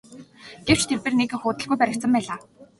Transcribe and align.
Гэвч 0.67 0.81
тэрбээр 0.87 1.15
нэг 1.19 1.29
их 1.35 1.43
удалгүй 1.49 1.77
баригдсан 1.79 2.11
байлаа. 2.13 2.39